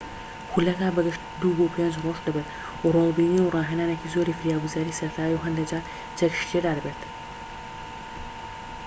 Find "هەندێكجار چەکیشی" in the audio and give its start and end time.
5.45-6.49